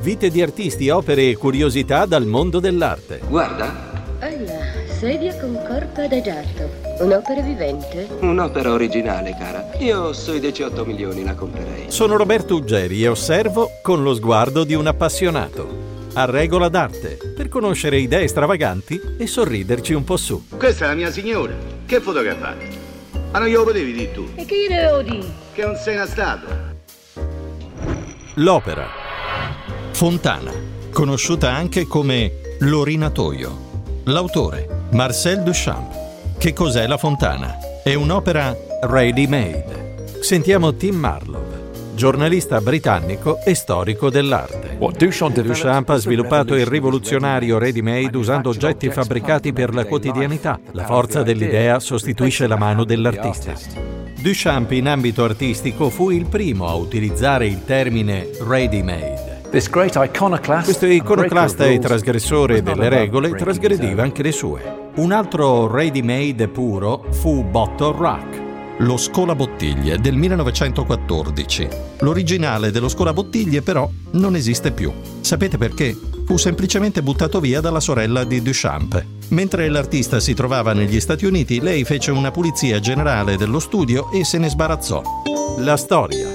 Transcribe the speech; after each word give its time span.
Vite 0.00 0.30
di 0.30 0.40
artisti, 0.40 0.88
opere 0.88 1.28
e 1.28 1.36
curiosità 1.36 2.06
dal 2.06 2.24
mondo 2.24 2.58
dell'arte. 2.58 3.20
Guarda, 3.28 3.88
Alla, 4.20 4.60
sedia 4.98 5.36
con 5.38 5.54
corpo 5.66 6.00
adagiato. 6.00 6.70
Un'opera 7.00 7.40
vivente? 7.42 8.08
un'opera 8.20 8.72
originale, 8.72 9.36
cara. 9.38 9.70
Io 9.78 10.12
sui 10.12 10.40
18 10.40 10.84
milioni 10.86 11.22
la 11.24 11.34
comprerei. 11.34 11.84
Sono 11.88 12.16
Roberto 12.16 12.54
Uggeri 12.56 13.02
e 13.02 13.08
osservo 13.08 13.70
con 13.82 14.02
lo 14.02 14.14
sguardo 14.14 14.64
di 14.64 14.74
un 14.74 14.86
appassionato. 14.86 15.88
A 16.14 16.24
regola 16.24 16.68
d'arte, 16.68 17.18
per 17.36 17.48
conoscere 17.48 17.98
idee 17.98 18.26
stravaganti 18.26 19.00
e 19.18 19.26
sorriderci 19.26 19.92
un 19.92 20.04
po' 20.04 20.16
su. 20.16 20.44
Questa 20.56 20.86
è 20.86 20.88
la 20.88 20.94
mia 20.94 21.10
signora. 21.10 21.52
Che 21.86 22.00
fotografate? 22.00 22.88
Ma 23.32 23.38
non 23.38 23.48
glielo 23.48 23.64
potevi 23.64 23.92
dire 23.92 24.12
tu, 24.12 24.28
E 24.34 24.44
che 24.44 24.54
gli 24.64 24.68
devo 24.74 25.02
dire? 25.02 25.26
che 25.52 25.64
non 25.64 25.76
sei 25.76 25.94
una 25.94 26.06
statua. 26.06 26.68
L'opera. 28.34 28.99
Fontana, 30.00 30.50
conosciuta 30.90 31.52
anche 31.52 31.86
come 31.86 32.32
L'orinatoio. 32.60 33.82
L'autore, 34.04 34.86
Marcel 34.92 35.42
Duchamp. 35.42 36.38
Che 36.38 36.54
cos'è 36.54 36.86
la 36.86 36.96
fontana? 36.96 37.58
È 37.84 37.92
un'opera 37.92 38.56
ready-made. 38.80 40.06
Sentiamo 40.22 40.74
Tim 40.74 40.96
Marlowe, 40.96 41.72
giornalista 41.94 42.62
britannico 42.62 43.40
e 43.44 43.54
storico 43.54 44.08
dell'arte. 44.08 44.78
Duchamp 45.42 45.90
ha 45.90 45.96
sviluppato 45.96 46.54
il 46.54 46.64
rivoluzionario 46.64 47.58
ready-made 47.58 48.16
usando 48.16 48.48
oggetti 48.48 48.88
fabbricati 48.88 49.52
per 49.52 49.74
la 49.74 49.84
quotidianità. 49.84 50.58
La 50.70 50.86
forza 50.86 51.22
dell'idea 51.22 51.78
sostituisce 51.78 52.46
la 52.46 52.56
mano 52.56 52.84
dell'artista. 52.84 53.52
Duchamp 54.18 54.70
in 54.70 54.88
ambito 54.88 55.24
artistico 55.24 55.90
fu 55.90 56.08
il 56.08 56.24
primo 56.24 56.68
a 56.68 56.74
utilizzare 56.74 57.46
il 57.46 57.66
termine 57.66 58.30
ready-made. 58.48 59.29
Questo 59.50 60.86
iconoclasta 60.86 61.66
e 61.66 61.80
trasgressore 61.80 62.62
delle 62.62 62.88
regole 62.88 63.30
trasgrediva 63.34 64.00
anche 64.00 64.22
le 64.22 64.30
sue. 64.30 64.90
Un 64.94 65.10
altro 65.10 65.66
ready-made 65.66 66.46
puro 66.46 67.06
fu 67.10 67.42
Bottle 67.42 67.96
Rock. 67.96 68.42
Lo 68.78 68.96
scolabottiglie 68.96 69.98
del 69.98 70.14
1914. 70.14 71.68
L'originale 71.98 72.70
dello 72.70 72.88
scolabottiglie 72.88 73.60
però 73.60 73.90
non 74.12 74.36
esiste 74.36 74.70
più. 74.70 74.92
Sapete 75.20 75.58
perché? 75.58 75.98
Fu 76.24 76.36
semplicemente 76.36 77.02
buttato 77.02 77.40
via 77.40 77.60
dalla 77.60 77.80
sorella 77.80 78.22
di 78.22 78.40
Duchamp. 78.40 79.04
Mentre 79.30 79.68
l'artista 79.68 80.20
si 80.20 80.32
trovava 80.32 80.72
negli 80.74 81.00
Stati 81.00 81.26
Uniti, 81.26 81.60
lei 81.60 81.82
fece 81.82 82.12
una 82.12 82.30
pulizia 82.30 82.78
generale 82.78 83.36
dello 83.36 83.58
studio 83.58 84.12
e 84.12 84.24
se 84.24 84.38
ne 84.38 84.48
sbarazzò. 84.48 85.02
La 85.58 85.76
storia. 85.76 86.28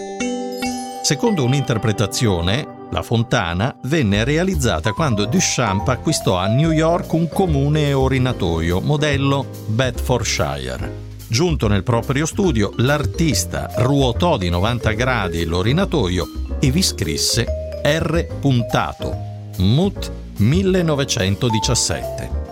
Secondo 1.02 1.45
un'interpretazione, 1.45 2.75
la 2.91 3.02
fontana 3.02 3.75
venne 3.83 4.23
realizzata 4.23 4.91
quando 4.91 5.25
Duchamp 5.25 5.88
acquistò 5.88 6.38
a 6.38 6.47
New 6.47 6.72
York 6.72 7.11
un 7.14 7.28
comune 7.28 7.94
orinatoio 7.94 8.80
modello 8.80 9.45
Bedfordshire. 9.67 11.03
Giunto 11.28 11.67
nel 11.67 11.83
proprio 11.83 12.25
studio, 12.25 12.72
l'artista 12.78 13.69
ruotò 13.78 14.38
di 14.38 14.50
90 14.50 14.91
gradi 14.91 15.44
l'orinatoio 15.44 16.28
e 16.59 16.72
vi 16.72 16.81
scrisse 16.81 17.45
R. 17.83 18.25
puntato, 18.39 19.13
Mut 19.58 20.11
1917. 20.38 22.44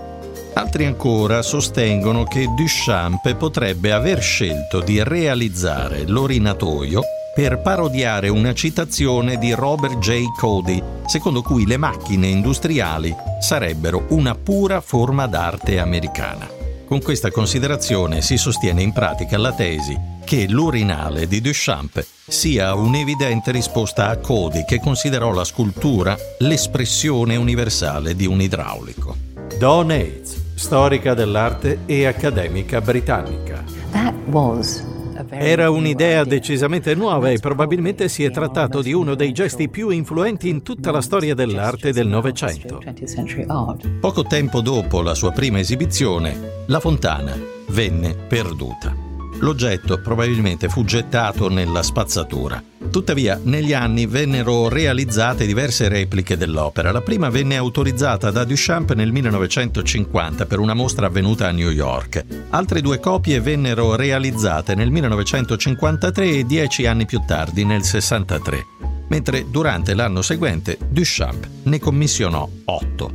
Altri 0.55 0.85
ancora 0.85 1.41
sostengono 1.41 2.23
che 2.23 2.47
Duchamp 2.55 3.33
potrebbe 3.35 3.91
aver 3.91 4.21
scelto 4.21 4.81
di 4.81 5.01
realizzare 5.03 6.03
l'orinatoio 6.05 7.01
per 7.33 7.59
parodiare 7.59 8.29
una 8.29 8.53
citazione 8.53 9.37
di 9.37 9.53
Robert 9.53 9.97
J. 9.97 10.25
Cody, 10.37 10.81
secondo 11.07 11.41
cui 11.41 11.65
le 11.65 11.77
macchine 11.77 12.27
industriali 12.27 13.13
sarebbero 13.41 14.05
una 14.09 14.35
pura 14.35 14.81
forma 14.81 15.25
d'arte 15.25 15.79
americana. 15.79 16.47
Con 16.85 17.01
questa 17.01 17.31
considerazione 17.31 18.21
si 18.21 18.37
sostiene 18.37 18.83
in 18.83 18.93
pratica 18.93 19.39
la 19.39 19.51
tesi 19.51 19.99
che 20.23 20.45
l'urinale 20.47 21.27
di 21.27 21.41
Duchamp 21.41 22.05
sia 22.27 22.75
un'evidente 22.75 23.51
risposta 23.51 24.09
a 24.09 24.17
Cody 24.17 24.63
che 24.63 24.79
considerò 24.79 25.31
la 25.31 25.43
scultura 25.43 26.15
l'espressione 26.39 27.35
universale 27.35 28.15
di 28.15 28.27
un 28.27 28.41
idraulico. 28.41 29.15
Dawn 29.57 29.89
Aids, 29.89 30.53
storica 30.53 31.15
dell'arte 31.15 31.79
e 31.87 32.05
accademica 32.05 32.79
britannica. 32.79 33.63
That 33.91 34.13
was 34.27 34.92
Era 35.29 35.69
un'idea 35.69 36.23
decisamente 36.23 36.95
nuova 36.95 37.29
e 37.29 37.39
probabilmente 37.39 38.09
si 38.09 38.23
è 38.23 38.31
trattato 38.31 38.81
di 38.81 38.93
uno 38.93 39.15
dei 39.15 39.31
gesti 39.31 39.69
più 39.69 39.89
influenti 39.89 40.49
in 40.49 40.63
tutta 40.63 40.91
la 40.91 41.01
storia 41.01 41.33
dell'arte 41.33 41.91
del 41.91 42.07
Novecento. 42.07 42.81
20th 42.83 43.07
century 43.07 43.45
art. 43.47 43.87
Poco 43.99 44.23
tempo 44.23 44.61
dopo 44.61 45.01
la 45.01 45.13
sua 45.13 45.31
prima 45.31 45.59
esibizione, 45.59 46.63
la 46.67 46.79
fontana 46.79 47.37
venne 47.69 48.15
perduta. 48.15 48.95
L'oggetto 49.39 49.99
probabilmente 50.01 50.69
fu 50.69 50.83
gettato 50.83 51.49
nella 51.49 51.83
spazzatura. 51.83 52.61
Tuttavia, 52.93 53.39
negli 53.41 53.73
anni 53.73 54.05
vennero 54.05 54.69
realizzate 54.69 55.47
diverse 55.47 55.87
repliche 55.87 56.37
dell'opera. 56.37 56.91
La 56.91 57.01
prima 57.01 57.29
venne 57.29 57.57
autorizzata 57.57 58.29
da 58.29 58.43
Duchamp 58.43 58.93
nel 58.93 59.11
1950 59.11 60.45
per 60.45 60.59
una 60.59 60.75
mostra 60.75 61.07
avvenuta 61.07 61.47
a 61.47 61.51
New 61.51 61.71
York. 61.71 62.23
Altre 62.51 62.81
due 62.81 62.99
copie 62.99 63.41
vennero 63.41 63.95
realizzate 63.95 64.75
nel 64.75 64.91
1953 64.91 66.29
e 66.29 66.45
dieci 66.45 66.85
anni 66.85 67.07
più 67.07 67.23
tardi, 67.25 67.65
nel 67.65 67.81
63, 67.81 68.63
mentre 69.07 69.47
durante 69.49 69.95
l'anno 69.95 70.21
seguente 70.21 70.77
Duchamp 70.87 71.47
ne 71.63 71.79
commissionò 71.79 72.47
otto. 72.65 73.11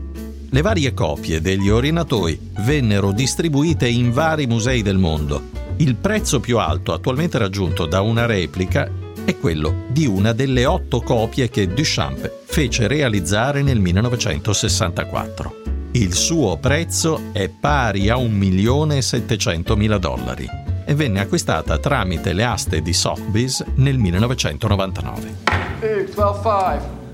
Le 0.50 0.60
varie 0.60 0.92
copie 0.92 1.40
degli 1.40 1.68
orinatoi 1.68 2.50
vennero 2.64 3.12
distribuite 3.12 3.86
in 3.86 4.10
vari 4.10 4.48
musei 4.48 4.82
del 4.82 4.98
mondo. 4.98 5.40
Il 5.76 5.94
prezzo 5.94 6.40
più 6.40 6.58
alto 6.58 6.92
attualmente 6.92 7.38
raggiunto 7.38 7.86
da 7.86 8.00
una 8.00 8.26
replica 8.26 9.06
è 9.28 9.38
quello 9.38 9.84
di 9.88 10.06
una 10.06 10.32
delle 10.32 10.64
otto 10.64 11.02
copie 11.02 11.50
che 11.50 11.68
Duchamp 11.68 12.44
fece 12.46 12.86
realizzare 12.88 13.60
nel 13.60 13.78
1964. 13.78 15.56
Il 15.90 16.14
suo 16.14 16.56
prezzo 16.56 17.24
è 17.32 17.50
pari 17.50 18.08
a 18.08 18.16
1.700.000 18.16 19.98
dollari 19.98 20.48
e 20.82 20.94
venne 20.94 21.20
acquistata 21.20 21.76
tramite 21.76 22.32
le 22.32 22.42
aste 22.42 22.80
di 22.80 22.94
Sotheby's 22.94 23.62
nel 23.74 23.98
1999. 23.98 25.34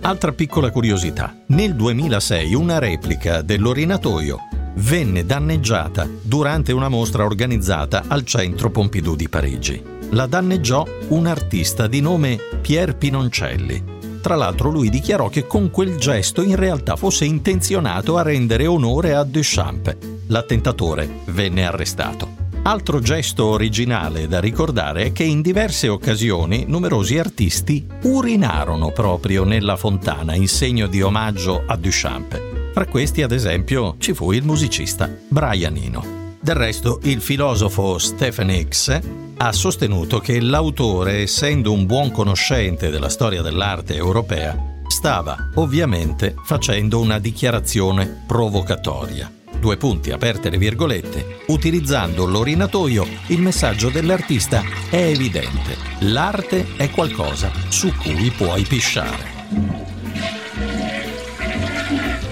Altra 0.03 0.31
piccola 0.31 0.71
curiosità. 0.71 1.37
Nel 1.49 1.75
2006 1.75 2.55
una 2.55 2.79
replica 2.79 3.43
dell'orinatoio 3.43 4.39
venne 4.77 5.27
danneggiata 5.27 6.09
durante 6.23 6.71
una 6.71 6.89
mostra 6.89 7.25
organizzata 7.25 8.05
al 8.07 8.23
Centro 8.25 8.71
Pompidou 8.71 9.17
di 9.17 9.29
Parigi. 9.29 9.94
La 10.15 10.27
danneggiò 10.27 10.87
un 11.09 11.27
artista 11.27 11.89
di 11.89 12.01
nome 12.01 12.39
Pier 12.61 12.97
Pinoncelli. 12.97 13.83
Tra 14.23 14.37
l'altro 14.37 14.71
lui 14.71 14.89
dichiarò 14.89 15.29
che 15.29 15.45
con 15.45 15.73
quel 15.73 15.97
gesto 15.97 16.41
in 16.41 16.55
realtà 16.55 16.95
fosse 16.95 17.25
intenzionato 17.25 18.17
a 18.17 18.23
rendere 18.23 18.69
onore 18.69 19.17
a 19.17 19.25
Duchamp. 19.25 19.97
L'attentatore 20.29 21.23
venne 21.27 21.67
arrestato. 21.67 22.43
Altro 22.63 23.01
gesto 23.01 23.47
originale 23.47 24.29
da 24.29 24.39
ricordare 24.39 25.07
è 25.07 25.13
che 25.13 25.25
in 25.25 25.43
diverse 25.43 25.89
occasioni 25.89 26.65
numerosi 26.69 27.19
artisti 27.19 27.85
urinarono 28.03 28.93
proprio 28.93 29.43
nella 29.43 29.77
fontana 29.77 30.37
in 30.37 30.47
segno 30.47 30.87
di 30.87 31.03
omaggio 31.03 31.65
a 31.67 31.75
Duchamp. 31.77 32.71
Fra 32.73 32.87
questi, 32.87 33.23
ad 33.23 33.33
esempio, 33.33 33.97
ci 33.99 34.15
fu 34.15 34.31
il 34.31 34.45
musicista 34.45 35.11
Brian 35.29 35.75
Eno. 35.77 36.23
Del 36.41 36.55
resto, 36.55 37.01
il 37.03 37.21
filosofo 37.21 37.99
Stephen 37.99 38.51
Hicks 38.51 39.01
ha 39.37 39.53
sostenuto 39.53 40.19
che 40.19 40.41
l'autore, 40.41 41.23
essendo 41.23 41.73
un 41.73 41.87
buon 41.87 42.11
conoscente 42.11 42.91
della 42.91 43.09
storia 43.09 43.43
dell'arte 43.43 43.95
europea, 43.95 44.57
stava 44.87 45.51
ovviamente 45.55 46.35
facendo 46.45 47.01
una 47.01 47.19
dichiarazione 47.19 48.25
provocatoria. 48.27 49.31
Due 49.59 49.77
punti 49.77 50.11
aperte 50.11 50.51
le 50.51 50.59
virgolette. 50.59 51.41
Utilizzando 51.47 52.27
l'orinatoio, 52.27 53.07
il 53.29 53.41
messaggio 53.41 53.89
dell'artista 53.89 54.63
è 54.91 54.97
evidente. 54.97 55.77
L'arte 56.01 56.77
è 56.77 56.91
qualcosa 56.91 57.51
su 57.69 57.93
cui 57.97 58.31
puoi 58.31 58.63
pisciare. 58.65 59.33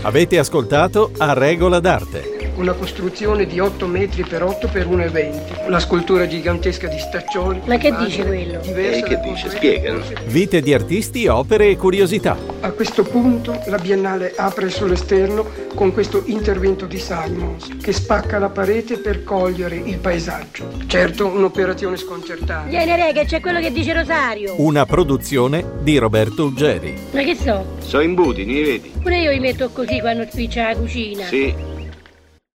Avete 0.02 0.38
ascoltato 0.38 1.12
A 1.16 1.32
Regola 1.32 1.78
d'Arte 1.78 2.31
una 2.56 2.72
costruzione 2.72 3.46
di 3.46 3.60
8 3.60 3.86
metri 3.86 4.24
per 4.24 4.42
8 4.42 4.68
per 4.68 4.86
1,20. 4.88 5.68
La 5.68 5.78
scultura 5.78 6.26
gigantesca 6.26 6.88
di 6.88 6.98
Staccioli. 6.98 7.62
Ma 7.64 7.76
che 7.76 7.94
dice 7.96 8.24
quello? 8.24 8.60
diversa 8.60 8.98
E 8.98 9.02
che 9.02 9.20
dice? 9.20 9.50
Spiegano. 9.50 10.02
Vite 10.26 10.60
di 10.60 10.74
artisti, 10.74 11.26
opere 11.26 11.68
e 11.68 11.76
curiosità. 11.76 12.36
A 12.60 12.70
questo 12.70 13.02
punto 13.02 13.60
la 13.66 13.78
Biennale 13.78 14.34
apre 14.36 14.70
sull'esterno 14.70 15.70
con 15.74 15.92
questo 15.92 16.22
intervento 16.26 16.86
di 16.86 16.98
Simons 16.98 17.68
che 17.80 17.92
spacca 17.92 18.38
la 18.38 18.48
parete 18.48 18.98
per 18.98 19.24
cogliere 19.24 19.76
il 19.76 19.98
paesaggio. 19.98 20.68
Certo, 20.86 21.26
un'operazione 21.26 21.96
sconcertante. 21.96 22.70
Viene 22.70 22.96
re, 22.96 23.12
che 23.12 23.24
c'è 23.24 23.40
quello 23.40 23.60
che 23.60 23.72
dice 23.72 23.92
Rosario. 23.92 24.54
Una 24.58 24.84
produzione 24.84 25.64
di 25.80 25.96
Roberto 25.98 26.44
Uggeri. 26.44 26.96
Ma 27.12 27.22
che 27.22 27.34
so? 27.34 27.64
So 27.78 28.00
imbuti, 28.00 28.44
mi 28.44 28.62
vedi? 28.62 28.92
Pure 29.00 29.20
io 29.20 29.30
li 29.30 29.40
metto 29.40 29.70
così 29.70 30.00
quando 30.00 30.26
spiccia 30.30 30.68
la 30.68 30.76
cucina. 30.76 31.24
Sì, 31.26 31.54